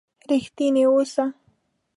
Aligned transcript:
رښتيني 0.29 0.83
وسه. 0.93 1.25